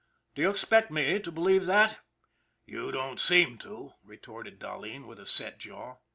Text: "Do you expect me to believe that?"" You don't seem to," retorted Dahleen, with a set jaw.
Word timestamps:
"Do 0.33 0.41
you 0.41 0.49
expect 0.49 0.89
me 0.89 1.19
to 1.19 1.31
believe 1.31 1.67
that?"" 1.67 1.99
You 2.65 2.91
don't 2.91 3.19
seem 3.19 3.59
to," 3.59 3.93
retorted 4.03 4.57
Dahleen, 4.57 5.05
with 5.05 5.19
a 5.19 5.27
set 5.27 5.59
jaw. 5.59 5.97